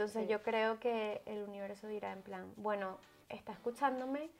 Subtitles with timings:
[0.00, 0.28] Entonces Sí.
[0.32, 2.96] yo creo que el universo dirá en plan, bueno,
[3.28, 4.30] está escuchándome,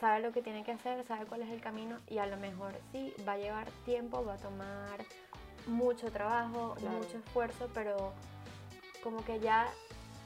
[0.00, 2.72] sabe lo que tiene que hacer, sabe cuál es el camino y a lo mejor
[2.90, 5.04] sí, va a llevar tiempo, va a tomar
[5.66, 6.96] mucho trabajo, Claro.
[6.96, 8.14] mucho esfuerzo, pero
[9.02, 9.68] como que ya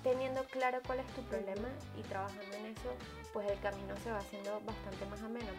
[0.05, 1.69] teniendo claro cuál es tu problema
[1.99, 2.95] y trabajando en eso,
[3.33, 5.51] pues el camino se va haciendo bastante más ameno.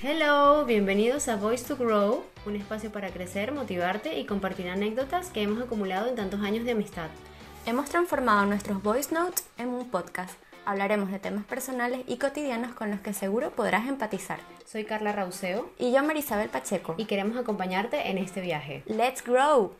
[0.00, 5.42] Hello, bienvenidos a Voice to Grow, un espacio para crecer, motivarte y compartir anécdotas que
[5.42, 7.08] hemos acumulado en tantos años de amistad.
[7.66, 10.38] Hemos transformado nuestros voice notes en un podcast.
[10.64, 14.38] Hablaremos de temas personales y cotidianos con los que seguro podrás empatizar.
[14.64, 16.94] Soy Carla Rauseo Y yo, Marisabel Pacheco.
[16.96, 18.84] y queremos acompañarte en este viaje.
[18.86, 19.72] ¡Let's grow!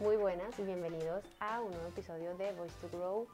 [0.00, 3.28] Muy buenas y bienvenidos a un nuevo episodio de Voice to Grow,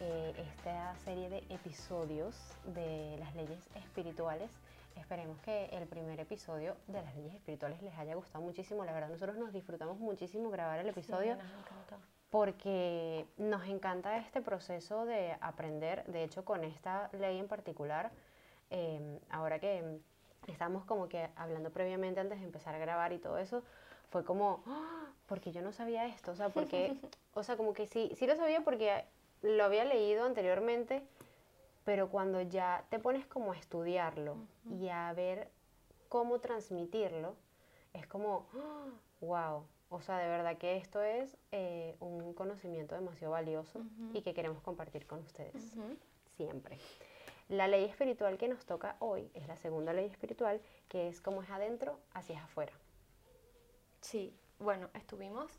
[0.00, 4.50] eh, esta serie de episodios de las leyes espirituales.
[4.96, 8.82] Esperemos que el primer episodio de las leyes espirituales les haya gustado muchísimo.
[8.86, 11.36] La verdad, nosotros nos disfrutamos muchísimo grabar el episodio
[12.30, 16.02] porque nos encanta este proceso de aprender.
[16.06, 18.10] De hecho, con esta ley en particular,
[18.70, 20.00] eh, ahora que
[20.46, 23.62] estamos como que hablando previamente antes de empezar a grabar y todo eso,
[24.10, 25.06] fue como, ¡Ah!
[25.26, 26.96] porque yo no sabía esto, o sea, porque,
[27.34, 29.04] o sea, como que sí, sí lo sabía porque
[29.42, 31.02] lo había leído anteriormente,
[31.84, 34.36] pero cuando ya te pones como a estudiarlo
[34.70, 35.48] y a ver
[36.08, 37.36] cómo transmitirlo,
[37.92, 38.46] es como,
[39.20, 43.80] wow, o sea, de verdad que esto es eh, un conocimiento demasiado valioso
[44.12, 45.76] y que queremos compartir con ustedes
[46.36, 46.78] siempre.
[47.48, 51.42] La ley espiritual que nos toca hoy es la segunda ley espiritual, que es como
[51.42, 52.72] es adentro, así es afuera.
[54.06, 55.50] Sí, bueno, estuvimos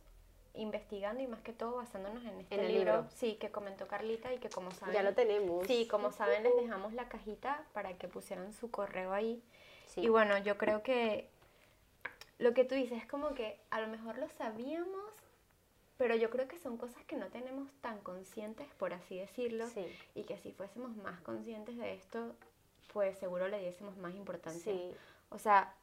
[0.53, 3.09] investigando y más que todo basándonos en este En el libro, libro.
[3.15, 5.67] sí, que comentó Carlita y que como saben, Ya lo tenemos.
[5.67, 9.43] sí, como saben les dejamos la cajita para que pusieran su correo ahí.
[9.87, 10.01] Sí.
[10.01, 11.29] Y bueno, yo creo que
[12.39, 15.11] lo que tú dices es como que a lo mejor lo sabíamos,
[15.97, 19.85] pero yo creo que son cosas que no tenemos tan conscientes, por así decirlo, Sí.
[20.15, 22.33] y que si fuésemos más conscientes de esto,
[22.93, 24.71] pues seguro le diésemos más importancia.
[24.73, 24.95] Sí,
[25.29, 25.73] O sea,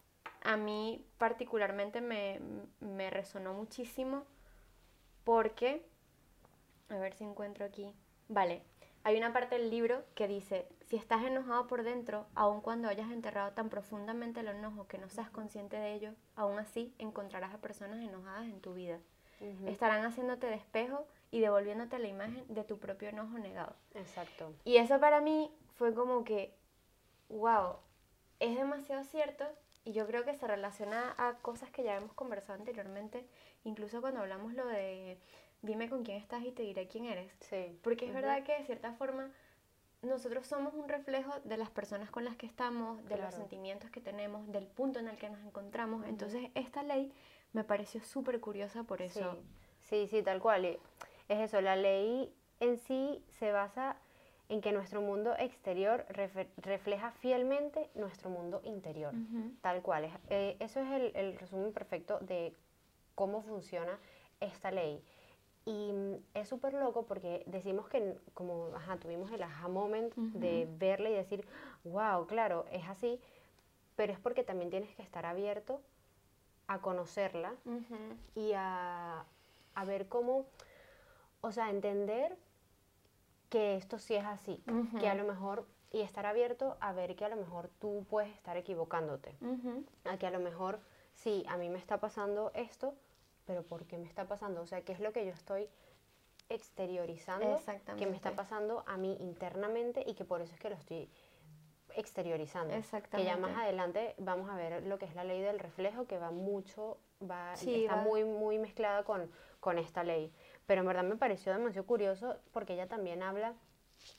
[0.44, 2.40] a mí particularmente me,
[2.80, 4.24] me resonó muchísimo
[5.24, 5.84] porque,
[6.90, 7.92] a ver si encuentro aquí,
[8.28, 8.62] vale,
[9.04, 13.10] hay una parte del libro que dice, si estás enojado por dentro, aun cuando hayas
[13.10, 17.58] enterrado tan profundamente el enojo que no seas consciente de ello, aún así encontrarás a
[17.58, 19.00] personas enojadas en tu vida.
[19.66, 23.76] Estarán haciéndote de espejo y devolviéndote la imagen de tu propio enojo negado.
[23.94, 24.54] exacto.
[24.64, 26.56] Y eso para mí fue como que,
[27.28, 27.76] wow,
[28.40, 29.44] es demasiado cierto
[29.84, 33.26] y yo creo que se relaciona a cosas que ya hemos conversado anteriormente,
[33.64, 35.18] incluso cuando hablamos lo de
[35.62, 37.32] dime con quién estás y te diré quién eres.
[37.40, 37.78] Sí.
[37.82, 39.30] Porque es ujú, verdad que de cierta forma
[40.02, 43.36] nosotros somos un reflejo de las personas con las que estamos, de los Claro.
[43.36, 46.04] sentimientos que tenemos, del punto en el que nos encontramos.
[46.06, 47.12] Entonces esta ley
[47.52, 49.32] me pareció súper curiosa por eso.
[49.32, 49.42] Sí,
[49.82, 50.64] sí, sí, tal cual.
[50.66, 50.78] Es
[51.28, 52.30] eso, la ley
[52.60, 53.96] en sí se basa
[54.48, 56.04] en que nuestro mundo exterior
[56.58, 59.14] refleja fielmente nuestro mundo interior.
[59.62, 60.04] Tal cual.
[60.04, 62.54] es- eh, eso es el, el resumen perfecto de
[63.14, 63.98] cómo funciona
[64.40, 65.02] esta ley.
[65.64, 70.68] Y mm, es súper loco porque decimos que como ajá, tuvimos el aha moment de
[70.78, 71.46] verla y decir,
[71.84, 73.18] wow, claro, es así,
[73.96, 75.80] pero es porque también tienes que estar abierto
[76.66, 77.54] a conocerla
[78.34, 79.24] y a,
[79.74, 80.46] a ver cómo,
[81.40, 82.36] o sea, entender
[83.48, 84.62] que esto sí es así,
[84.98, 88.32] que a lo mejor, y estar abierto a ver que a lo mejor tú puedes
[88.34, 89.36] estar equivocándote,
[90.04, 90.80] a que a lo mejor,
[91.12, 92.94] sí, a mí me está pasando esto,
[93.44, 94.62] pero ¿por qué me está pasando?
[94.62, 95.68] O sea, ¿qué es lo que yo estoy
[96.48, 97.46] exteriorizando?
[97.96, 98.30] Que me está Exactamente.
[98.32, 101.08] pasando a mí internamente y que por eso es que lo estoy
[101.96, 102.70] exteriorizando.
[102.70, 103.40] Que ya Exactamente.
[103.40, 106.98] más adelante vamos a ver lo que es la ley del reflejo, que va mucho,
[107.22, 110.32] va, Sí, está va- muy, muy mezclada con, con esta ley.
[110.66, 113.54] Pero en verdad me pareció demasiado curioso porque ella también habla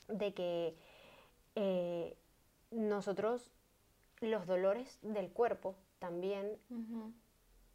[0.08, 0.76] de que
[1.54, 2.16] eh,
[2.70, 3.50] nosotros,
[4.20, 6.58] los dolores del cuerpo también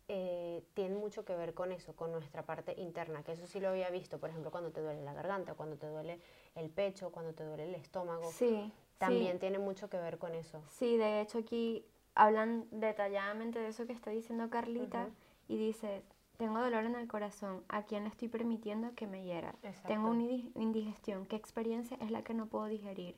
[0.07, 3.69] eh, tienen mucho que ver con eso, con nuestra parte interna, que eso sí lo
[3.69, 6.19] había visto, por ejemplo, cuando te duele la garganta, cuando te duele
[6.56, 8.71] el pecho, cuando te duele el estómago, Sí.
[8.97, 9.39] también sí.
[9.39, 10.62] tiene mucho que ver con eso.
[10.69, 15.09] Sí, de hecho aquí hablan detalladamente de eso que está diciendo Carlita
[15.47, 16.03] y dice,
[16.41, 19.49] tengo dolor en el corazón, ¿a quién le estoy permitiendo que me hiera?
[19.61, 19.89] Exacto.
[19.89, 23.15] Tengo una indi- indigestión, ¿qué experiencia es la que no puedo digerir?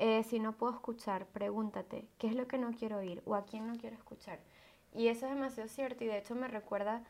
[0.00, 3.44] Eh, si no puedo escuchar, pregúntate, ¿qué es lo que no quiero oír o a
[3.44, 4.40] quién no quiero escuchar?
[4.92, 7.04] Y eso es demasiado cierto y de hecho me recuerda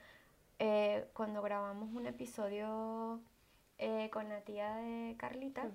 [0.59, 3.23] eh, cuando grabamos un episodio
[3.79, 5.67] eh, con la tía de Carlita,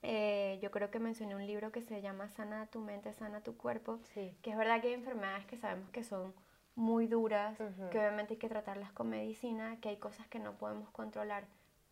[0.00, 3.54] eh, yo creo que mencioné un libro que se llama Sana tu mente, sana tu
[3.58, 4.34] cuerpo, Sí.
[4.40, 6.32] que es verdad que hay enfermedades que sabemos que son
[6.76, 7.90] muy duras, Ujú.
[7.90, 11.44] que obviamente hay que tratarlas con medicina, que hay cosas que no podemos controlar,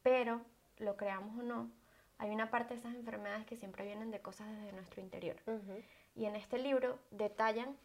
[0.02, 0.40] pero
[0.78, 1.70] lo creamos o no,
[2.18, 5.36] hay una parte de esas enfermedades que siempre vienen de cosas desde nuestro interior.
[5.46, 5.82] Ujú.
[6.14, 7.76] Y en este libro detallan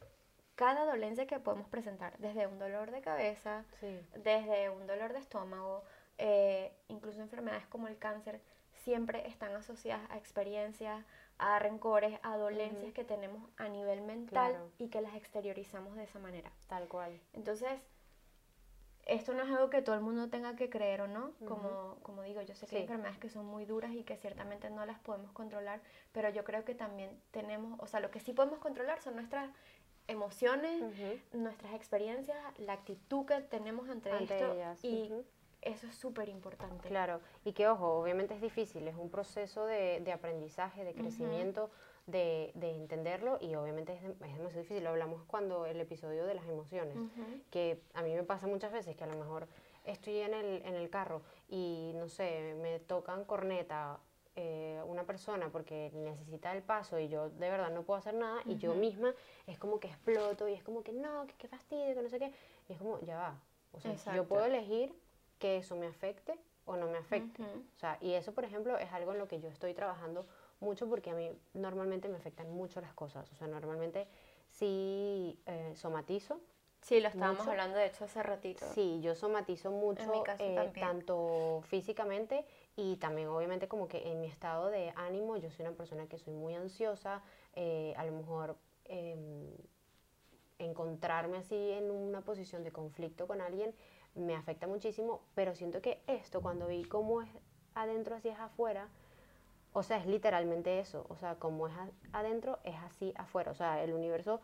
[0.56, 4.00] cada dolencia que podemos presentar, desde un dolor de cabeza, Sí.
[4.24, 5.84] desde un dolor de estómago,
[6.18, 8.42] eh, incluso enfermedades como el cáncer,
[8.74, 11.06] siempre están asociadas a experiencias,
[11.40, 14.72] a rencores, a dolencias que tenemos a nivel mental Claro.
[14.80, 16.52] y que las exteriorizamos de esa manera.
[16.68, 17.20] Tal cual.
[17.34, 17.72] Entonces,
[19.06, 22.24] esto no es algo que todo el mundo tenga que creer o no, como, como
[22.24, 25.00] digo, yo sé que hay enfermedades que son muy duras y que ciertamente no las
[25.00, 25.80] podemos controlar,
[26.12, 29.50] pero yo creo que también tenemos, o sea, lo que sí podemos controlar son nuestras
[30.08, 30.84] emociones,
[31.34, 35.12] nuestras experiencias, la actitud que tenemos ante, Ante esto ellas, y.
[35.62, 36.88] eso es súper importante.
[36.88, 41.70] Claro, y que ojo, obviamente es difícil, es un proceso de, de aprendizaje, de crecimiento,
[42.06, 44.84] de, de entenderlo y obviamente es, es demasiado difícil.
[44.84, 47.42] Lo hablamos cuando el episodio de las emociones, Ujú.
[47.52, 49.48] que a mí me pasa muchas veces que a lo mejor
[49.84, 54.00] estoy en el, en el carro y no sé, me tocan corneta
[54.36, 58.42] eh, una persona porque necesita el paso y yo de verdad no puedo hacer nada
[58.46, 59.14] y yo misma
[59.48, 62.20] es como que exploto y es como que no, que qué fastidio, que no sé
[62.20, 62.32] qué.
[62.70, 63.42] Y es como, ya va.
[63.72, 64.16] O sea, Exacto.
[64.16, 64.94] yo puedo elegir
[65.40, 67.42] que eso me afecte o no me afecte.
[67.44, 70.28] O sea, y eso, por ejemplo, es algo en lo que yo estoy trabajando
[70.60, 73.32] mucho porque a mí normalmente me afectan mucho las cosas.
[73.32, 74.08] O sea, normalmente
[74.50, 76.40] sí eh, somatizo.
[76.82, 77.52] Sí, lo estábamos Mucho.
[77.52, 78.66] hablando de hecho hace ratito.
[78.74, 82.46] Sí, yo somatizo mucho, eh, tanto físicamente
[82.76, 86.18] y también obviamente como que en mi estado de ánimo, yo soy una persona que
[86.18, 87.24] soy muy ansiosa,
[87.56, 88.56] eh, a lo mejor
[88.86, 89.52] em,
[90.60, 93.74] encontrarme así en una posición de conflicto con alguien
[94.18, 97.30] me afecta muchísimo, pero siento que esto cuando vi cómo es
[97.76, 98.90] adentro así es afuera,
[99.74, 101.74] o sea, es literalmente eso, o sea, como es
[102.12, 104.42] adentro es así afuera, o sea, el universo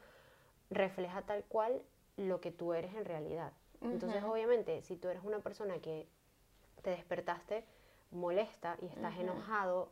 [0.69, 1.81] refleja tal cual
[2.17, 3.51] lo que tú eres en realidad.
[3.81, 6.07] Entonces, obviamente, si tú eres una persona que
[6.83, 7.65] te despertaste
[8.11, 9.91] molesta y estás enojado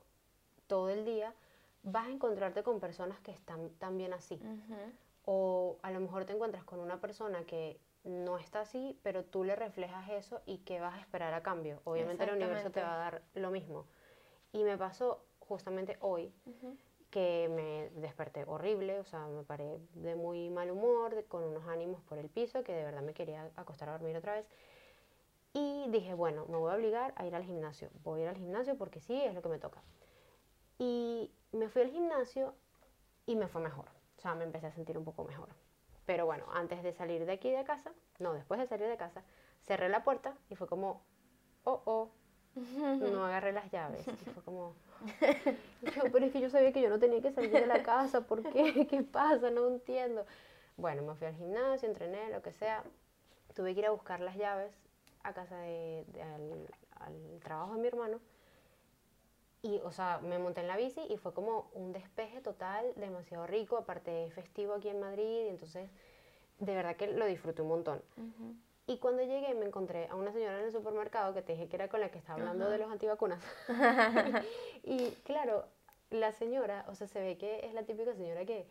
[0.68, 1.34] todo el día,
[1.84, 4.40] vas a encontrarte con personas que están también así.
[5.26, 9.44] O a lo mejor te encuentras con una persona que no está así, pero tú
[9.44, 11.82] le reflejas eso y que vas a esperar a cambio.
[11.84, 13.86] Obviamente el universo te va a dar lo mismo.
[14.54, 16.34] Y me pasó justamente hoy
[17.10, 21.68] que me desperté horrible, o sea, me paré de muy mal humor, de- con unos
[21.68, 24.46] ánimos por el piso, que de verdad me quería acostar a dormir otra vez.
[25.54, 27.90] Y dije, bueno, me voy a obligar a ir al gimnasio.
[28.04, 29.84] Voy a ir al gimnasio porque sí, es lo que me toca.
[30.80, 32.56] Y me fui al gimnasio
[33.26, 33.86] y me fue mejor.
[34.18, 35.50] O sea, me empecé a sentir un poco mejor.
[36.12, 39.24] Pero bueno, antes de salir de aquí de casa, no, después de salir de casa,
[39.62, 41.02] cerré la puerta y fue como,
[41.64, 42.12] oh, oh,
[43.00, 44.06] no agarré las llaves.
[44.22, 44.76] Y fue como,
[45.96, 48.28] yo, pero es que yo sabía que yo no tenía que salir de la casa,
[48.28, 48.86] ¿por qué?
[48.90, 49.52] ¿Qué pasa?
[49.52, 50.26] No entiendo.
[50.76, 52.84] Bueno, me fui al gimnasio, entrené, lo que sea.
[53.56, 54.74] Tuve que ir a buscar las llaves
[55.24, 56.68] a casa de, de- al,
[57.00, 58.20] al trabajo de mi hermano.
[59.64, 63.46] Y, o sea, me monté en la bici y fue como un despeje total, demasiado
[63.46, 63.78] rico.
[63.78, 65.90] Aparte, es festivo aquí en Madrid, y entonces,
[66.60, 68.02] de verdad que lo disfruté un montón.
[68.18, 68.56] Ujú.
[68.88, 71.76] Y cuando llegué me encontré a una señora en el supermercado que te dije que
[71.76, 73.42] era con la que estaba hablando de los antivacunas.
[74.84, 75.66] y claro,
[76.10, 78.66] la señora, o sea, se ve que es la típica señora que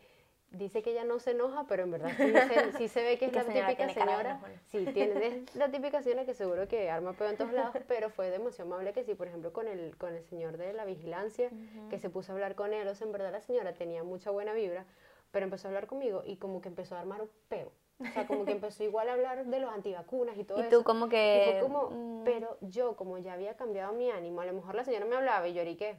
[0.50, 2.32] dice que ella no se enoja, pero en verdad sí
[2.72, 4.40] se, sí se ve que Y es la típica señora.
[4.66, 8.10] Sí, tiene, es la típica señora que seguro que arma pedo en todos lados, pero
[8.10, 11.50] fue demasiado amable que sí, por ejemplo, con el, con el señor de la vigilancia,
[11.88, 14.30] que se puso a hablar con él, o sea, en verdad la señora tenía mucha
[14.30, 14.86] buena vibra,
[15.30, 17.72] pero empezó a hablar conmigo y como que empezó a armar un peo.
[18.00, 20.70] O sea, como que empezó igual a hablar de los antivacunas y todo Y eso.
[20.78, 21.58] tú como Y que...
[21.60, 24.84] fue como, mm, pero yo como ya había cambiado mi ánimo, a lo mejor la
[24.84, 25.96] señora me hablaba y yo ¿y qué?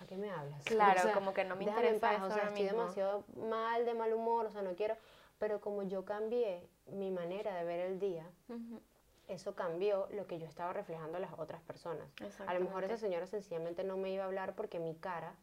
[0.00, 0.64] ¿A qué me hablas?
[0.64, 2.78] Claro, como que no me interesa paz, eso o sea, estoy mismo.
[2.80, 4.96] demasiado mal, de mal humor, o sea, no quiero,
[5.38, 8.26] pero como yo cambié mi manera de ver el día,
[9.28, 12.06] eso cambió lo que yo estaba reflejando a las otras personas.
[12.46, 15.34] A lo mejor esa señora sencillamente no me iba a hablar porque mi cara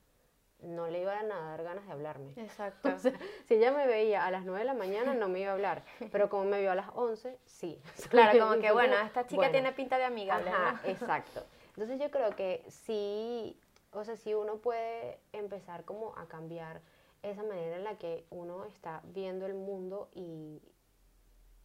[0.62, 2.34] no le iba a dar ganas de hablarme.
[2.36, 2.90] Exacto.
[2.96, 3.14] O sea,
[3.46, 5.84] si ella me veía a las 9 de la mañana no me iba a hablar,
[6.12, 7.82] pero como me vio a las 11, sí.
[8.10, 10.90] claro, como que bueno, esta chica bueno, tiene pinta de amigable, Ajá, ¿no?
[10.90, 11.46] exacto.
[11.70, 13.58] Entonces yo creo que sí,
[13.92, 16.82] o sea, sí uno puede empezar como a cambiar
[17.24, 20.62] esa manera en la que uno está viendo el mundo y,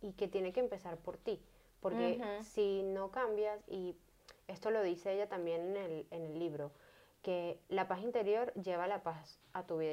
[0.00, 1.40] y que tiene que empezar por ti.
[1.80, 3.94] Porque si no cambias, y
[4.48, 6.72] esto lo dice ella también en el, en el libro,
[7.20, 9.92] que la paz interior lleva la paz a tu vida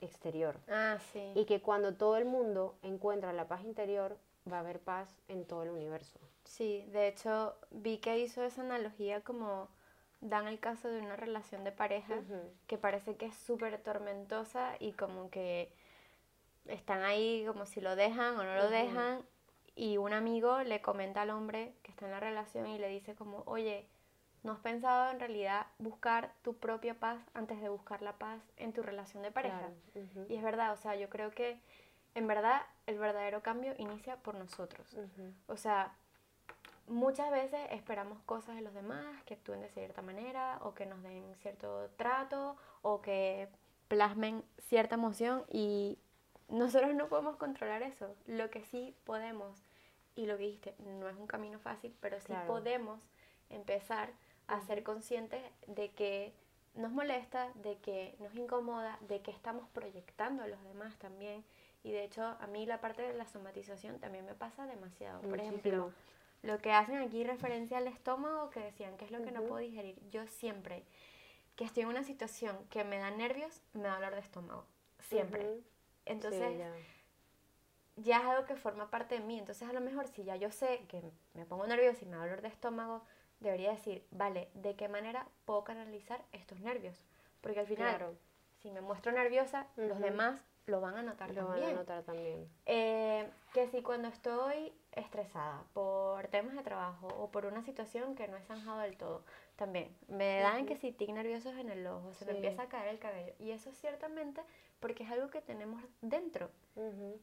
[0.00, 0.58] exterior.
[0.68, 1.32] Ah, sí.
[1.34, 4.16] Y que cuando todo el mundo encuentra la paz interior,
[4.50, 6.18] va a haber paz en todo el universo.
[6.44, 9.68] Sí, de hecho vi que hizo esa analogía como
[10.20, 12.14] dan el caso de una relación de pareja
[12.66, 15.72] que parece que es súper tormentosa y como que
[16.66, 19.22] están ahí como si lo dejan o no lo dejan
[19.74, 23.14] y un amigo le comenta al hombre que está en la relación y le dice
[23.14, 23.86] como, oye,
[24.42, 28.72] ¿no has pensado en realidad buscar tu propia paz antes de buscar la paz en
[28.72, 29.70] tu relación de pareja?
[30.28, 31.60] Y es verdad, o sea, yo creo que
[32.14, 34.96] en verdad el verdadero cambio inicia por nosotros.
[35.46, 35.94] O sea,
[36.88, 41.02] muchas veces esperamos cosas de los demás, que actúen de cierta manera o que nos
[41.02, 43.48] den cierto trato o que
[43.88, 45.98] plasmen cierta emoción y
[46.48, 48.14] nosotros no podemos controlar eso.
[48.26, 49.62] Lo que sí podemos,
[50.14, 53.00] y lo que dijiste, no es un camino fácil, pero sí podemos
[53.50, 54.10] empezar
[54.46, 56.32] a ser conscientes de que
[56.74, 61.44] nos molesta, de que nos incomoda, de que estamos proyectando a los demás también.
[61.82, 65.20] Y de hecho, a mí la parte de la somatización también me pasa demasiado.
[65.22, 65.92] Por ejemplo,
[66.46, 69.58] lo que hacen aquí referencia al estómago, que decían que es lo que no puedo
[69.58, 69.98] digerir.
[70.10, 70.84] Yo siempre
[71.56, 74.66] que estoy en una situación que me da nervios, me da dolor de estómago.
[75.00, 75.60] Siempre.
[76.04, 76.58] Entonces,
[77.96, 78.18] ya.
[78.18, 79.38] es algo que forma parte de mí.
[79.38, 81.02] Entonces, a lo mejor si ya yo sé que
[81.34, 83.02] me pongo nerviosa y me da dolor de estómago,
[83.40, 87.02] debería decir, vale, ¿de qué manera puedo canalizar estos nervios?
[87.40, 88.18] Porque al final,
[88.60, 91.64] si me muestro nerviosa, los demás lo van a notar lo también.
[91.66, 92.48] van a notar también.
[92.66, 98.28] Eh, que si cuando estoy estresada por temas de trabajo o por una situación que
[98.28, 99.24] no he zanjado del todo,
[99.56, 102.88] también me dan que si tic nerviosos en el ojo, se me empieza a caer
[102.88, 103.32] el cabello.
[103.38, 104.42] Y eso ciertamente
[104.80, 106.50] porque es algo que tenemos dentro.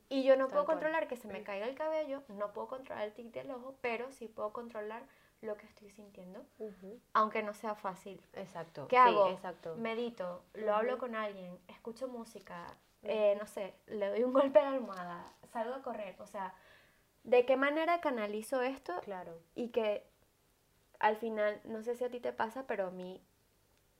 [0.09, 3.13] Y yo no puedo controlar que se me caiga el cabello, no puedo controlar el
[3.13, 5.03] tic del ojo, pero sí puedo controlar
[5.41, 6.45] lo que estoy sintiendo,
[7.11, 8.21] aunque no sea fácil.
[8.33, 8.87] Exacto.
[8.87, 9.29] ¿Qué hago?
[9.29, 9.75] Exacto.
[9.75, 12.65] Medito, lo hablo con alguien, escucho música,
[13.03, 16.53] eh, no sé, le doy un golpe a la almohada, salgo a correr, o sea,
[17.23, 18.99] ¿de qué manera canalizo esto?
[19.01, 19.39] Claro.
[19.55, 20.05] Y que
[20.99, 23.21] al final, no sé si a ti te pasa, pero a mí,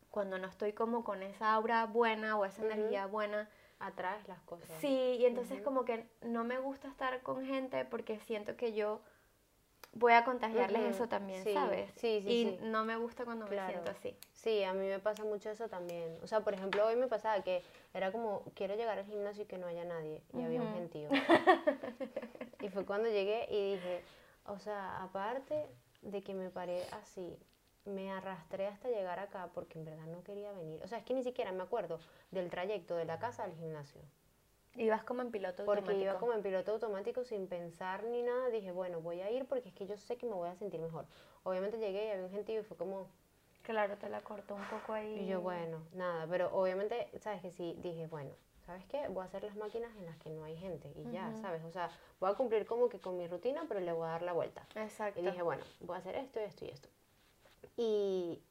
[0.09, 4.69] cuando no estoy como con esa aura buena o esa energía buena, atraes las cosas.
[4.79, 9.01] Sí, y entonces como que no me gusta estar con gente porque siento que yo
[9.91, 11.91] voy a contagiarles eso también, ¿sabes?
[11.95, 14.15] Sí, sí, y no me gusta cuando me siento así.
[14.33, 16.17] Sí, a mí me pasa mucho eso también.
[16.23, 17.61] O sea, por ejemplo, hoy me pasaba que
[17.93, 20.21] era como, quiero llegar al gimnasio y que no haya nadie.
[20.33, 21.09] Y había un gentío.
[22.61, 24.03] y fue cuando llegué y dije,
[24.45, 25.67] o sea, aparte
[26.01, 27.37] de que me paré así,
[27.85, 30.81] me arrastré hasta llegar acá porque en verdad no quería venir.
[30.83, 31.99] O sea, es que ni siquiera me acuerdo
[32.31, 34.01] del trayecto de la casa al gimnasio.
[34.75, 35.85] Ibas como en piloto automático.
[35.85, 38.49] Porque iba como en piloto automático sin pensar ni nada.
[38.49, 40.79] Dije, bueno, voy a ir porque es que yo sé que me voy a sentir
[40.81, 41.05] mejor.
[41.43, 43.07] Obviamente llegué y había un gentío y fue como...
[43.61, 45.21] Claro, te la cortó un poco ahí.
[45.21, 46.27] Y yo, bueno, nada.
[46.29, 48.31] Pero obviamente, ¿sabes que Sí, dije, bueno,
[48.65, 49.07] ¿sabes qué?
[49.07, 51.63] Voy a hacer las máquinas en las que no hay gente y ya, ¿sabes?
[51.63, 51.89] O sea,
[52.19, 54.67] voy a cumplir como que con mi rutina, pero le voy a dar la vuelta.
[54.75, 55.19] Exacto.
[55.19, 56.89] Y dije, bueno, voy a hacer esto, esto y esto.
[57.77, 58.41] Y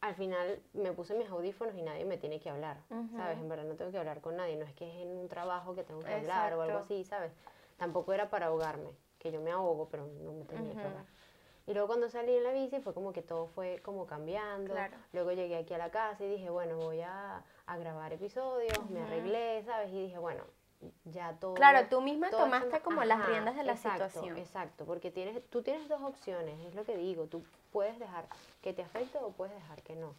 [0.00, 2.78] al final me puse mis audífonos y nadie me tiene que hablar,
[3.16, 3.38] ¿sabes?
[3.38, 5.74] En verdad no tengo que hablar con nadie, no es que es en un trabajo
[5.74, 7.32] que tengo que hablar o algo así, ¿sabes?
[7.76, 11.04] Tampoco era para ahogarme, que yo me ahogo, pero no me tenía que ahogar.
[11.66, 14.72] Y luego cuando salí en la bici fue como que todo fue como cambiando.
[15.12, 19.00] Luego llegué aquí a la casa y dije, bueno, voy a, a grabar episodios, me
[19.02, 19.90] arreglé, ¿sabes?
[19.92, 20.44] Y dije, bueno,
[21.04, 21.54] ya todo.
[21.54, 24.36] Claro, tú misma tomaste como las riendas de la situación.
[24.36, 28.26] Exacto, porque tienes, tú tienes dos opciones, es lo que digo, tú puedes dejar
[28.62, 30.14] que te afecte o puedes dejar que no.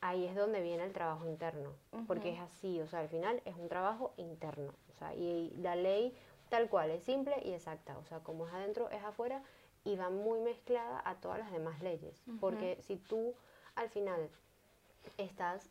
[0.00, 1.72] Ahí es donde viene el trabajo interno,
[2.06, 5.74] porque es así, o sea, al final es un trabajo interno, o sea, y la
[5.74, 6.16] ley
[6.48, 9.42] tal cual es simple y exacta, o sea, como es adentro es afuera
[9.84, 13.34] y va muy mezclada a todas las demás leyes, porque si tú
[13.74, 14.28] al final
[15.16, 15.68] estás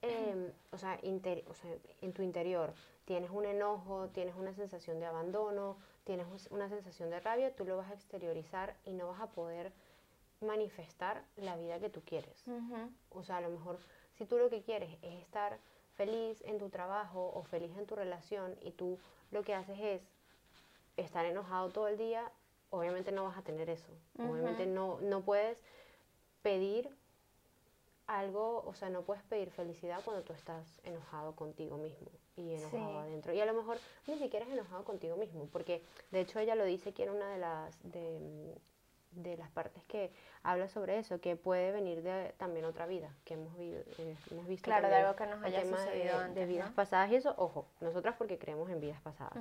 [0.00, 0.98] Em, o, sea,
[1.48, 2.72] o, sea, en tu interior
[3.04, 7.76] tienes un enojo, tienes una sensación de abandono, tienes una sensación de rabia, tú lo
[7.76, 9.72] vas a exteriorizar y no vas a poder
[10.40, 12.44] manifestar la vida que tú quieres.
[13.10, 13.78] O sea, a lo mejor
[14.16, 15.58] si tú lo que quieres es estar
[15.94, 18.98] feliz en tu trabajo o feliz en tu relación y tú
[19.30, 20.02] lo que haces es
[20.96, 22.30] estar enojado todo el día,
[22.70, 23.92] obviamente no vas a tener eso.
[24.18, 25.62] Obviamente no, no puedes
[26.42, 26.90] pedir
[28.06, 33.00] algo, o sea, no puedes pedir felicidad cuando tú estás enojado contigo mismo y enojado
[33.00, 33.32] adentro.
[33.32, 36.64] Y a lo mejor ni siquiera es enojado contigo mismo, porque de hecho ella lo
[36.64, 38.54] dice que era una de las, de,
[39.12, 43.34] de las partes que habla sobre eso, que puede venir de también otra vida, que
[43.34, 44.64] hemos, eh, hemos visto.
[44.64, 48.16] Claro, de algo que nos haya sucedido de, antes, vidas pasadas y eso, ojo, nosotras
[48.16, 49.38] porque creemos en vidas pasadas.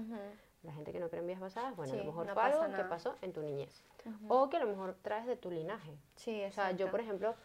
[0.63, 2.83] La gente que no cree en vidas pasadas, bueno, a lo mejor fue algo que
[2.83, 3.83] pasó en tu niñez.
[4.27, 5.95] O que a lo mejor traes de tu linaje.
[6.15, 7.35] Sí, O sea, yo, por ejemplo,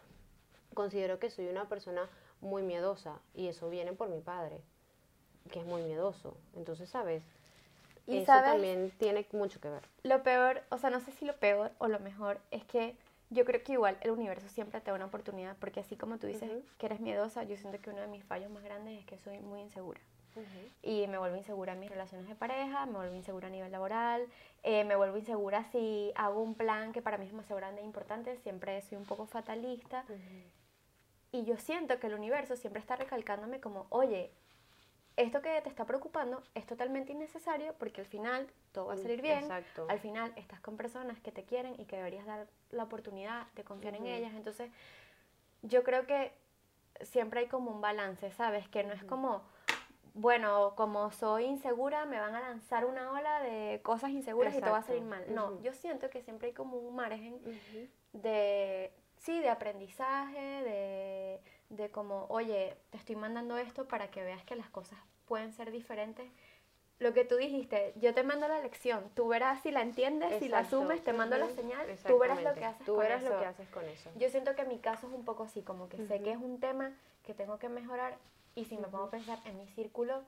[0.74, 2.08] considero que soy una persona
[2.40, 4.60] muy miedosa y eso viene por mi padre,
[5.50, 6.36] que es muy miedoso.
[6.54, 7.22] Entonces, ¿sabes?
[8.06, 9.82] Y eso sabes, también tiene mucho que ver.
[10.04, 12.96] lo peor, o sea, no sé si lo peor o lo mejor es que
[13.30, 16.28] yo creo que igual el universo siempre te da una oportunidad, porque así como tú
[16.28, 19.18] dices que eres miedosa, yo siento que uno de mis fallos más grandes es que
[19.18, 20.00] soy muy insegura.
[20.82, 24.26] Y me vuelvo insegura en mis relaciones de pareja, me vuelvo insegura a nivel laboral,
[24.62, 27.84] eh, me vuelvo insegura si hago un plan que para mí es demasiado grande e
[27.84, 30.04] importante, siempre soy un poco fatalista.
[31.32, 34.30] Y yo siento que el universo siempre está recalcándome como, oye,
[35.16, 39.22] esto que te está preocupando es totalmente innecesario porque al final todo va a salir
[39.22, 39.44] bien.
[39.44, 39.86] exacto.
[39.88, 43.64] Al final estás con personas que te quieren y que deberías dar la oportunidad de
[43.64, 44.10] confiar en Ujú.
[44.10, 44.32] ellas.
[44.34, 44.70] Entonces,
[45.62, 46.32] yo creo que
[47.02, 48.68] siempre hay como un balance, ¿sabes?
[48.68, 49.42] Que no es como,
[50.16, 54.72] bueno, como soy insegura, me van a lanzar una ola de cosas inseguras y todo
[54.72, 55.22] va a salir mal.
[55.34, 57.38] No, yo siento que siempre hay como un margen
[58.14, 64.42] de, sí, de aprendizaje, de, de como, oye, te estoy mandando esto para que veas
[64.44, 66.26] que las cosas pueden ser diferentes.
[66.98, 70.48] Lo que tú dijiste, yo te mando la lección, tú verás si la entiendes, si
[70.48, 70.78] la Exacto.
[70.78, 73.32] asumes, te mando la señal, tú verás lo que haces Tú con verás eso.
[73.32, 74.10] lo que haces con eso.
[74.14, 76.58] Yo siento que mi caso es un poco así, como que sé que es un
[76.58, 78.16] tema que tengo que mejorar
[78.54, 80.22] y si me pongo a pensar en mi círculo,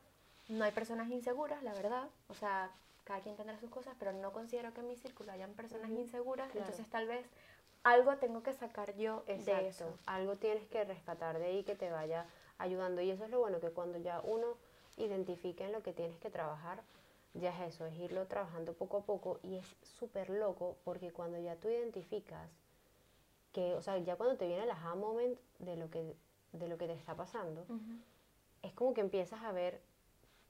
[0.48, 2.08] no hay personas inseguras, la verdad.
[2.28, 2.70] O sea,
[3.04, 6.00] cada quien tendrá sus cosas, pero no considero que en mi círculo hayan personas Ujú,
[6.00, 6.66] inseguras, claro.
[6.66, 7.24] entonces tal vez
[7.82, 9.66] algo tengo que sacar yo de Exacto.
[9.66, 9.98] eso.
[10.04, 12.26] Algo tienes que rescatar de ahí que te vaya
[12.58, 13.00] ayudando.
[13.00, 14.58] Y eso es lo bueno, que cuando ya uno
[14.98, 16.82] identifique en lo que tienes que trabajar,
[17.34, 19.40] ya es eso, es irlo trabajando poco a poco.
[19.42, 22.50] Y es súper loco porque cuando ya tú identificas
[23.52, 26.14] que, o sea, ya cuando te viene el aha moment de lo que,
[26.52, 27.66] de lo que te está pasando,
[28.62, 29.80] es como que empiezas a ver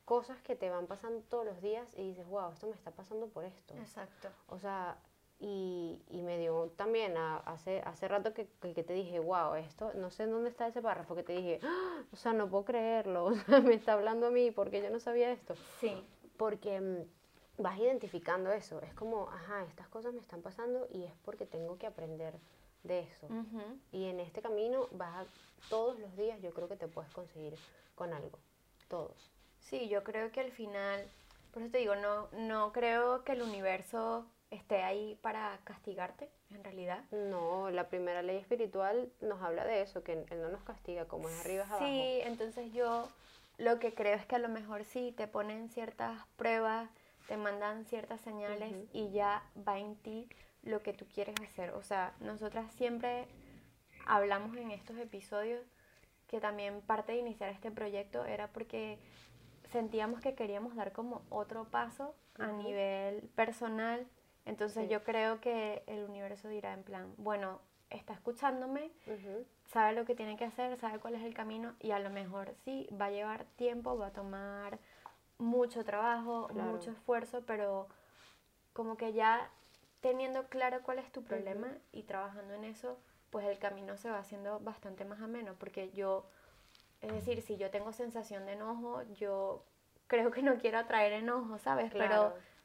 [0.05, 3.29] cosas que te van pasando todos los días y dices, wow, esto me está pasando
[3.29, 3.75] por esto.
[3.75, 4.29] Exacto.
[4.49, 4.97] O sea,
[5.41, 9.93] y, y me dio también a- hace, hace rato que, que, te dije, wow, esto,
[9.95, 13.27] no sé dónde está ese párrafo, que te dije, "Ah, o sea, no puedo creerlo,
[13.27, 15.55] o sea, me está hablando a mí porque yo no sabía esto.
[15.81, 16.03] Sí.
[16.37, 21.13] Porque mm, vas identificando eso, es como, ajá, estas cosas me están pasando y es
[21.25, 22.35] porque tengo que aprender
[22.83, 23.27] de eso.
[23.27, 23.63] Ujú.
[23.93, 25.27] Y en este camino vas a,
[25.69, 27.55] todos los días yo creo que te puedes conseguir
[27.95, 28.39] con algo,
[28.89, 29.31] todos.
[29.61, 31.05] Sí, yo creo que al final,
[31.53, 36.65] por eso te digo, no, no creo que el universo esté ahí para castigarte, en
[36.65, 37.05] realidad.
[37.11, 41.29] No, la primera ley espiritual nos habla de eso, que él no nos castiga, como
[41.29, 41.87] es arriba es abajo.
[41.87, 43.09] Sí, entonces yo
[43.59, 46.89] lo que creo es que a lo mejor sí te ponen ciertas pruebas,
[47.27, 48.89] te mandan ciertas señales Ujú.
[48.93, 50.29] y ya va en ti
[50.63, 51.71] lo que tú quieres hacer.
[51.71, 53.27] O sea, nosotras siempre
[54.07, 55.65] hablamos en estos episodios
[56.27, 58.99] que también parte de iniciar este proyecto era porque
[59.71, 64.07] sentíamos que queríamos dar como otro paso a nivel personal.
[64.49, 64.89] Entonces Sí.
[64.89, 68.91] yo creo que el universo dirá en plan, bueno, está escuchándome,
[69.67, 72.55] sabe lo que tiene que hacer, sabe cuál es el camino y a lo mejor
[72.65, 74.79] sí, va a llevar tiempo, va a tomar
[75.37, 76.73] mucho trabajo, Claro.
[76.73, 77.89] mucho esfuerzo, pero
[78.73, 79.51] como que ya
[80.01, 82.99] teniendo claro cuál es tu problema y trabajando en eso,
[83.31, 86.25] pues el camino se va haciendo bastante más ameno, porque yo,
[87.03, 89.63] es decir, si yo tengo sensación de enojo, yo
[90.07, 91.93] creo que no quiero atraer enojo, ¿sabes?
[91.93, 92.33] Claro.
[92.33, 92.58] Pero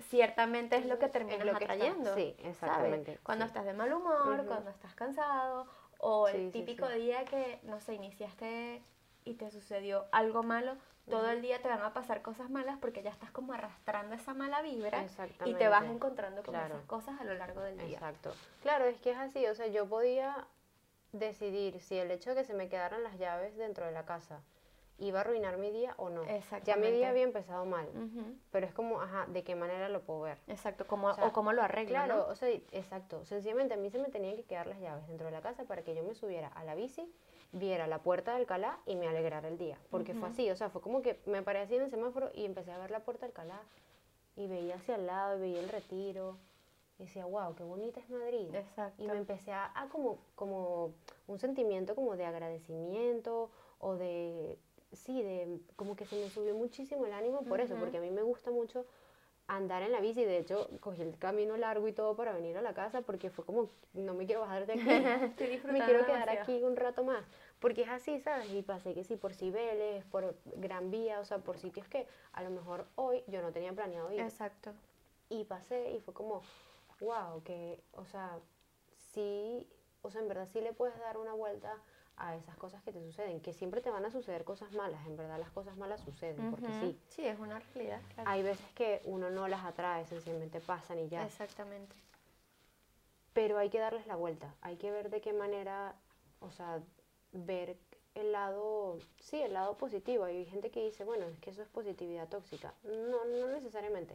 [0.00, 2.14] ciertamente es lo que terminas lo que está- atrayendo.
[2.14, 2.46] sí, ¿sabes?
[2.50, 3.48] exactamente, Cuando sí.
[3.48, 5.66] estás de mal humor, cuando estás cansado,
[5.98, 6.94] o Sí, el sí, típico sí.
[6.98, 8.82] día que, no sé, iniciaste
[9.24, 10.76] y te sucedió algo malo,
[11.08, 14.34] todo el día te van a pasar cosas malas porque ya estás como arrastrando esa
[14.34, 15.04] mala vibra
[15.44, 16.74] y te vas encontrando con Claro.
[16.74, 17.94] esas cosas a lo largo del día.
[17.96, 18.34] Exacto.
[18.62, 20.46] Claro, es que es así, o sea, yo podía
[21.12, 24.42] decidir si el hecho de que se me quedaran las llaves dentro de la casa
[24.98, 26.22] iba a arruinar mi día o no.
[26.64, 28.34] Ya mi día había empezado mal, Ujú.
[28.50, 30.38] pero es como, ajá, ¿de qué manera lo puedo ver?
[30.46, 32.26] Exacto, como, O sea, o cómo lo arreglo, Claro, ¿no?
[32.26, 33.24] o sea, exacto.
[33.24, 35.82] Sencillamente a mí se me tenían que quedar las llaves dentro de la casa para
[35.82, 37.12] que yo me subiera a la bici,
[37.52, 39.78] viera la puerta de Alcalá y me alegrara el día.
[39.90, 40.32] Porque fue Ujú.
[40.34, 42.78] así, o sea, fue como que me paré así en el semáforo y empecé a
[42.78, 43.60] ver la puerta de Alcalá
[44.36, 46.38] y veía hacia el lado y veía el retiro.
[46.98, 48.54] Y decía, wow, qué bonita es Madrid.
[48.54, 49.02] Exacto.
[49.02, 50.94] Y me empecé a, a como, como
[51.26, 54.58] un sentimiento como de agradecimiento o de,
[54.96, 58.10] sí, de como que se me subió muchísimo el ánimo por eso, porque a mí
[58.10, 58.84] me gusta mucho
[59.48, 62.62] andar en la bici, de hecho cogí el camino largo y todo para venir a
[62.62, 64.82] la casa porque fue como, no me quiero bajar de aquí,
[65.72, 66.42] me quiero quedar demasiado.
[66.42, 67.24] aquí un rato más,
[67.60, 68.50] porque es así, ¿sabes?
[68.52, 72.42] Y pasé que sí, por Cibeles, por Gran Vía, o sea, por sitios que a
[72.42, 74.20] lo mejor hoy yo no tenía planeado ir.
[74.20, 74.72] Exacto.
[75.28, 76.42] Y pasé y fue como,
[77.00, 78.38] wow, que, o sea,
[79.12, 79.66] sí,
[80.02, 81.80] o sea, en verdad sí le puedes dar una vuelta
[82.16, 85.16] a esas cosas que te suceden, que siempre te van a suceder cosas malas, en
[85.16, 86.98] verdad las cosas malas suceden, porque sí.
[87.08, 88.30] Sí, es una realidad, claro.
[88.30, 91.24] Hay veces que uno no las atrae, sencillamente pasan y ya.
[91.24, 91.94] Exactamente.
[93.32, 95.94] Pero hay que darles la vuelta, hay que ver de qué manera,
[96.40, 96.80] o sea,
[97.32, 97.76] ver
[98.14, 100.24] el lado, sí, el lado positivo.
[100.24, 102.72] Hay gente que dice, bueno, es que eso es positividad tóxica.
[102.82, 104.14] No, no necesariamente.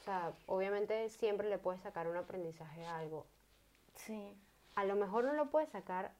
[0.00, 3.26] O sea, obviamente siempre le puedes sacar un aprendizaje a algo.
[3.94, 4.34] Sí.
[4.74, 6.12] A lo mejor no lo puedes sacar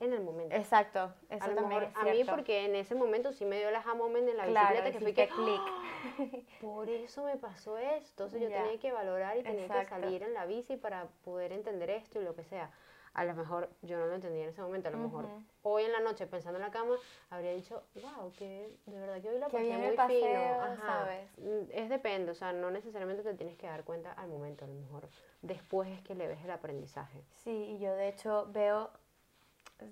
[0.00, 0.54] en el momento.
[0.54, 2.32] Exacto, eso a también mejor es a mí cierto.
[2.32, 5.12] porque en ese momento sí me dio la moment en la Claro, bicicleta que fui
[5.12, 5.60] que clic.
[5.60, 6.36] ¡Ah!
[6.60, 8.62] por eso me pasó esto entonces yo Ya.
[8.62, 9.90] tenía que valorar y tenía que Exacto.
[9.90, 12.70] salir en la bici para poder entender esto y lo que sea
[13.14, 15.42] a lo mejor yo no lo entendía en ese momento a lo mejor Ujú.
[15.62, 16.94] hoy en la noche pensando en la cama
[17.30, 20.86] habría dicho wow que de verdad que hoy la pasé bien muy paseo, fino Ajá.
[20.86, 21.30] ¿sabes?
[21.38, 24.68] Mm, es depende o sea no necesariamente te tienes que dar cuenta al momento a
[24.68, 25.08] lo mejor
[25.42, 28.90] después es que le ves el aprendizaje Sí, y yo de hecho veo,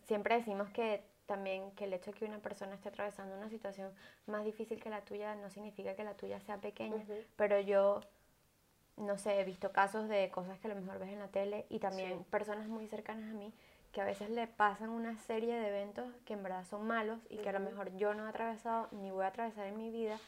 [0.05, 3.90] siempre decimos que también que el hecho de que una persona esté atravesando una situación
[4.27, 7.14] más difícil que la tuya no significa que la tuya sea pequeña, Ujú.
[7.37, 8.01] pero yo,
[8.96, 11.66] no sé, he visto casos de cosas que a lo mejor ves en la tele
[11.68, 12.25] y también Sí.
[12.31, 13.53] personas muy cercanas a mí
[13.92, 17.38] que a veces le pasan una serie de eventos que en verdad son malos y
[17.38, 20.18] que a lo mejor yo no he atravesado ni voy a atravesar en mi vida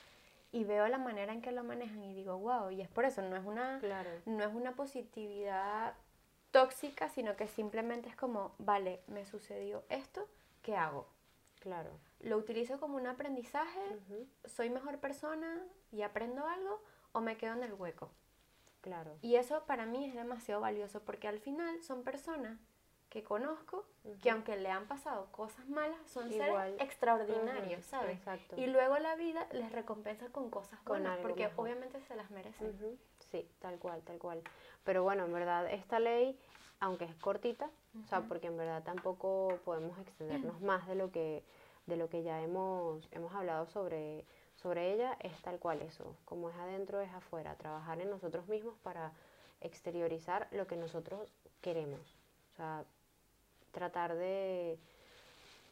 [0.53, 3.21] y veo la manera en que lo manejan y digo, wow, y es por eso,
[3.21, 5.93] no es una claro no es una positividad
[6.51, 10.27] tóxica, sino que simplemente es como, vale, me sucedió esto,
[10.63, 11.07] ¿qué hago?
[11.61, 13.81] claro ¿Lo utilizo como un aprendizaje?
[14.45, 16.83] ¿Soy mejor persona y aprendo algo?
[17.13, 18.11] ¿O me quedo en el hueco?
[18.81, 22.59] claro Y eso para mí es demasiado valioso porque al final son personas
[23.09, 23.87] que conozco
[24.23, 26.73] que aunque le han pasado cosas malas, son Igual.
[26.73, 28.19] seres extraordinarios, ¿sabes?
[28.19, 31.65] exacto Y luego la vida les recompensa con cosas Con buenas porque mejor.
[31.65, 32.99] obviamente se las merecen.
[33.31, 34.43] Sí, tal cual, tal cual.
[34.85, 36.39] Pero bueno, en verdad esta ley,
[36.81, 37.71] aunque es cortita,
[38.05, 41.43] o sea, porque en verdad tampoco podemos extendernos más de lo que
[41.87, 44.25] de lo que ya hemos hemos hablado sobre
[44.57, 48.75] sobre ella, es tal cual eso, como es adentro es afuera, trabajar en nosotros mismos
[48.83, 49.13] para
[49.61, 52.01] exteriorizar lo que nosotros queremos.
[52.53, 52.85] O sea,
[53.71, 54.79] tratar de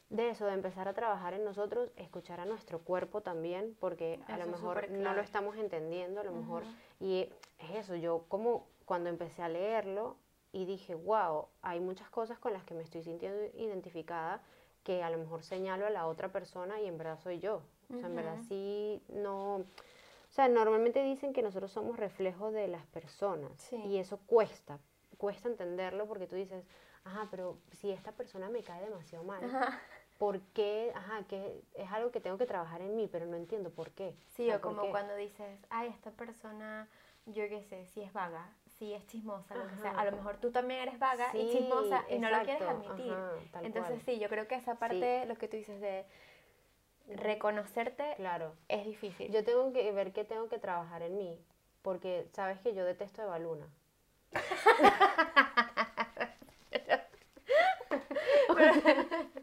[0.08, 4.38] de eso, de empezar a trabajar en nosotros, escuchar a nuestro cuerpo también, porque a
[4.38, 6.62] lo mejor no lo estamos entendiendo, a lo mejor
[7.00, 10.16] y es eso, yo como cuando empecé a leerlo
[10.52, 14.40] y dije, wow, hay muchas cosas con las que me estoy sintiendo identificada
[14.84, 17.62] que a lo mejor señalo a la otra persona y en verdad soy yo.
[17.92, 19.56] O sea, en verdad sí, no...
[19.56, 23.76] O sea, normalmente dicen que nosotros somos reflejo de las personas Sí.
[23.76, 24.78] y eso cuesta,
[25.18, 26.64] cuesta entenderlo porque tú dices,
[27.04, 29.80] ajá, pero si esta persona me cae demasiado mal, Ajá.
[30.18, 30.92] ¿Por qué?
[30.94, 34.14] Ajá, que es algo que tengo que trabajar en mí, pero no entiendo por qué.
[34.36, 34.90] Sí, o ¿por como qué?
[34.90, 36.88] cuando dices, ay, esta persona,
[37.26, 38.48] yo qué sé, si es vaga,
[38.78, 39.90] si es chismosa, lo que sea.
[39.90, 40.00] Ajá.
[40.00, 42.92] A lo mejor tú también eres vaga y Sí, chismosa y no lo quieres exacto,
[42.92, 43.12] admitir.
[43.12, 44.04] ajá, Entonces cual.
[44.04, 46.04] sí, yo creo que esa parte, lo que tú dices de
[47.08, 48.54] reconocerte Claro.
[48.68, 49.30] es difícil.
[49.32, 51.38] Yo tengo que ver que tengo que trabajar en mí,
[51.82, 53.68] porque sabes que yo detesto a Eva Luna.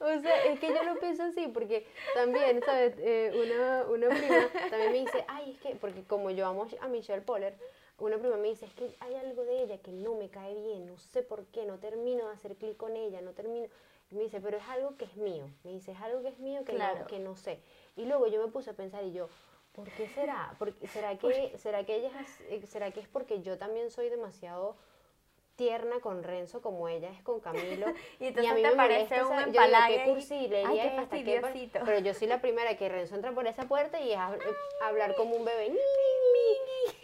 [0.00, 2.94] o sea, es que yo lo pienso así, porque también, ¿sabes?
[2.98, 6.88] Eh, una, una prima también me dice, ay, es que, porque como yo amo a
[6.88, 7.54] Michelle Poller,
[7.98, 10.86] una prima me dice, es que hay algo de ella que no me cae bien,
[10.86, 13.68] no sé por qué, no termino de hacer clic con ella, no termino.
[14.10, 15.48] Y me dice, pero es algo que es mío.
[15.64, 17.00] Me dice, es algo que es mío que, Claro.
[17.00, 17.58] no, que no sé.
[17.96, 19.28] Y luego yo me puse a pensar y yo,
[19.72, 20.54] ¿por qué será?
[20.58, 24.08] Porque, ¿será, que, ¿será, que ella es, eh, ¿Será que es porque yo también soy
[24.08, 24.76] demasiado
[25.56, 27.86] tierna con Renzo como ella es con Camilo?
[28.20, 30.68] Y entonces a mí te me parece molesta un yo digo, empalague qué y- cursilería
[30.68, 31.78] ay, qué es esta, qué par- fastidiosito.
[31.84, 34.38] Pero yo soy la primera que Renzo entra por esa puerta y es eh,
[34.82, 35.76] hablar como un bebé.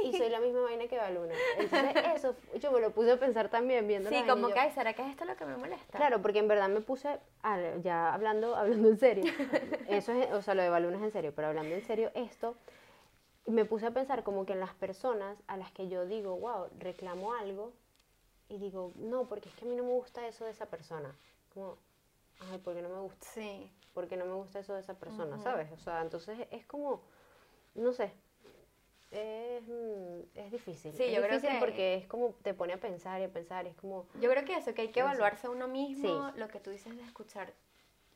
[0.05, 1.35] Y soy la misma vaina que Baluna.
[1.59, 4.71] Entonces eso, yo me lo puse a pensar también viendo sí, y como yo- que,
[4.71, 5.97] ¿será que es esto lo que me molesta?
[5.99, 9.25] Claro, porque en verdad me puse, a- ya hablando, hablando en serio,
[9.88, 12.57] eso es, o sea, lo de Baluna es en serio, pero hablando en serio, esto,
[13.47, 16.67] me puse a pensar como que en las personas a las que yo digo, wow,
[16.79, 17.73] reclamo algo,
[18.53, 21.17] y digo, no, porque es que a mí no me gusta eso de esa persona.
[21.55, 21.79] Como,
[22.51, 23.27] ay, ¿por qué no me gusta?
[23.33, 23.71] Sí.
[23.95, 25.43] Porque no me gusta eso de esa persona, Ujú.
[25.43, 25.73] ¿sabes?
[25.73, 27.03] O sea, entonces es como,
[27.75, 28.12] no sé,
[29.11, 29.62] es,
[30.35, 30.93] es difícil.
[30.93, 33.33] Sí, es yo creo difícil que- porque es como, te pone a pensar y a
[33.33, 36.38] pensar, es como, Yo creo que eso, que hay que evaluarse a uno mismo, Sí.
[36.38, 37.53] lo que tú dices de escuchar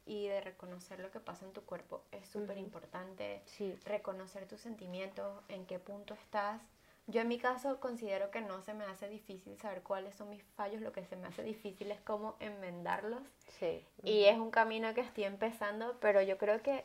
[0.06, 3.42] y de reconocer lo que pasa en tu cuerpo es súper importante.
[3.46, 6.60] sí, Reconocer tus sentimientos, en qué punto estás.
[7.08, 10.42] Yo en mi caso considero que no se me hace difícil saber cuáles son mis
[10.56, 13.22] fallos, lo que se me hace difícil es cómo enmendarlos.
[13.60, 13.84] sí.
[14.02, 16.84] Y es un camino que estoy empezando, pero yo creo que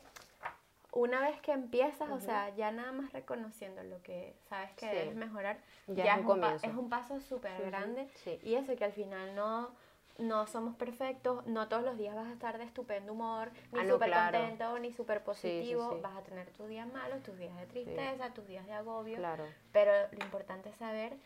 [0.93, 4.95] una vez que empiezas, o sea, ya nada más reconociendo lo que sabes que Sí.
[4.95, 5.57] debes mejorar,
[5.87, 6.31] Ya ya, es un
[6.77, 8.07] un es paso súper grande.
[8.23, 8.39] sí.
[8.43, 9.69] Y eso, que al final no,
[10.21, 13.83] no somos perfectos, no todos los días vas a estar de estupendo humor, ni Ah,
[13.83, 14.37] no, súper claro.
[14.39, 15.89] contento, ni súper sí, positivo.
[15.93, 15.99] sí.
[16.01, 19.17] Vas a tener tus días malos, tus días de tristeza, tus días de agobio.
[19.17, 19.45] Claro.
[19.71, 21.17] Pero lo importante es saber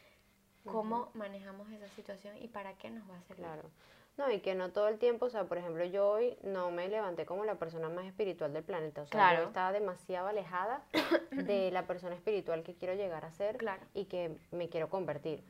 [0.66, 3.46] cómo manejamos esa situación y para qué nos va a servir.
[3.46, 3.70] Claro.
[4.18, 6.88] No, y que no todo el tiempo, o sea, por ejemplo, yo hoy no me
[6.88, 9.42] levanté como la persona más espiritual del planeta, o sea, Claro.
[9.42, 10.86] yo estaba demasiado alejada
[11.32, 13.84] de la persona espiritual que quiero llegar a ser Claro.
[13.94, 15.44] y que me quiero convertir.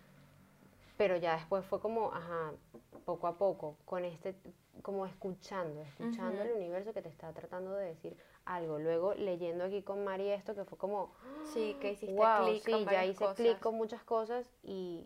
[0.98, 2.54] Pero ya después fue como, ajá,
[3.06, 4.36] poco a poco, con este,
[4.82, 8.80] como escuchando, escuchando el universo que te está tratando de decir algo.
[8.80, 11.12] Luego leyendo aquí con Mari esto, que fue como,
[11.54, 15.06] Sí, que hiciste wow, clic sí, con ya hice clic con muchas cosas y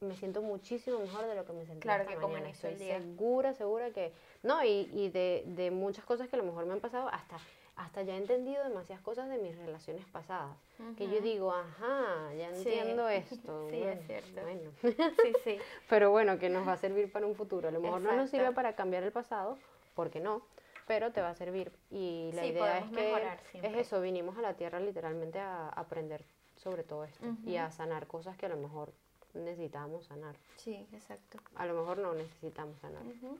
[0.00, 2.50] me siento muchísimo mejor de lo que me sentía Claro, esta que como mañana.
[2.50, 2.98] el Estoy día.
[3.00, 4.12] segura, segura que...
[4.42, 7.38] No, y, y de, de muchas cosas que a lo mejor me han pasado, hasta,
[7.80, 10.56] hasta ya he entendido demasiadas cosas de mis relaciones pasadas.
[10.96, 12.68] Que yo digo, ajá, ya Sí.
[12.68, 13.68] entiendo esto.
[13.70, 14.40] Sí, es bueno, cierto.
[14.42, 14.70] Bueno.
[15.22, 15.58] Sí, sí.
[15.88, 17.68] Pero bueno, que nos va a servir para un futuro.
[17.68, 18.56] A lo mejor no nos sirve Exacto.
[18.56, 19.58] para cambiar el pasado,
[19.94, 20.42] porque no,
[20.86, 21.72] pero te va a servir.
[21.90, 23.28] Y la Sí, idea es que
[23.62, 26.24] es eso, vinimos a la Tierra literalmente a aprender
[26.56, 28.92] sobre todo esto y a sanar cosas que a lo mejor
[29.34, 30.36] necesitamos sanar.
[30.56, 31.38] Sí, exacto.
[31.54, 33.02] A lo mejor no necesitamos sanar.
[33.04, 33.38] Ujú.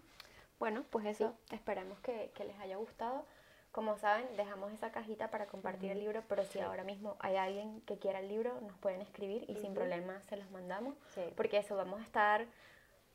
[0.59, 3.25] Bueno, pues eso, esperamos que, que les haya gustado.
[3.73, 7.81] Como saben, dejamos esa cajita para compartir el libro, pero si ahora mismo hay alguien
[7.83, 10.95] que quiera el libro, nos pueden escribir y sin problema se los mandamos.
[11.15, 11.23] Sí.
[11.37, 12.47] Porque eso, vamos a estar,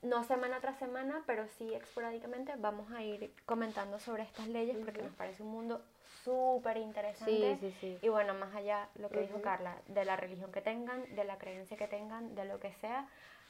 [0.02, 5.02] no semana tras semana, pero sí esporádicamente, vamos a ir comentando sobre estas leyes porque
[5.02, 5.82] nos parece un mundo
[6.24, 7.58] súper interesante.
[7.60, 8.00] Sí, sí, sí.
[8.02, 9.42] Y bueno, más allá, lo que dijo.
[9.42, 13.08] Carla, de la religión que tengan, de la creencia que tengan, de lo que sea,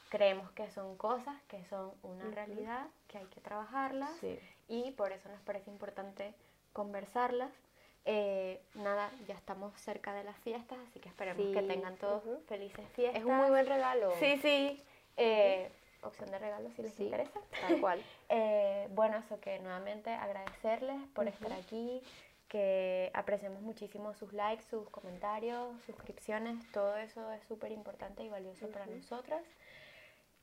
[0.08, 4.38] creemos que son cosas que son una realidad, que hay que trabajarlas Sí.
[4.68, 6.34] y por eso nos parece importante
[6.76, 7.50] conversarlas.
[8.04, 12.22] Eh, nada, ya estamos cerca de las fiestas, así que esperemos que Sí, tengan todos
[12.24, 12.38] ujú.
[12.46, 13.20] felices fiestas.
[13.20, 14.12] Es un muy buen regalo.
[14.20, 14.80] Sí, sí.
[15.16, 15.70] Eh,
[16.02, 17.40] opción de regalo si les Sí, interesa.
[17.60, 18.00] Tal cual.
[18.28, 22.02] Eh, bueno, eso que nuevamente agradecerles por estar aquí,
[22.48, 28.68] que apreciamos muchísimo sus likes, sus comentarios, suscripciones, todo eso es súper importante y valioso
[28.68, 29.42] para nosotras.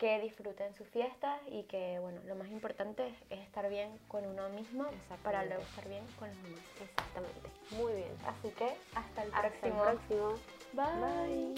[0.04, 4.26] Que disfruten su fiesta y que, bueno, lo más importante es, es estar bien con
[4.26, 4.86] uno mismo
[5.24, 6.60] para luego estar bien con los demás.
[6.82, 7.50] Exactamente.
[7.72, 8.12] Muy bien.
[8.28, 9.82] Así que hasta el Hasta el próximo.
[9.82, 10.39] próximo.
[10.74, 11.56] Bye.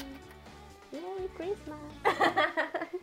[0.92, 1.82] Merry Christmas.